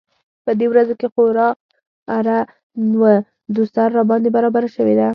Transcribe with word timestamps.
په 0.45 0.51
دې 0.59 0.67
ورځو 0.69 0.93
کې 0.99 1.07
خورا 1.13 1.47
اره 2.17 2.37
و 3.01 3.03
دوسره 3.55 3.87
راباندې 3.97 4.29
برابره 4.35 4.67
شوې 4.75 4.95
ده. 4.99 5.07